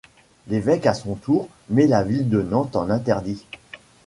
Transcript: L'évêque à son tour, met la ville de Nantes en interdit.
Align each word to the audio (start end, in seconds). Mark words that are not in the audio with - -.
L'évêque 0.47 0.87
à 0.87 0.95
son 0.95 1.13
tour, 1.13 1.47
met 1.69 1.85
la 1.85 2.01
ville 2.03 2.27
de 2.27 2.41
Nantes 2.41 2.75
en 2.75 2.89
interdit. 2.89 3.45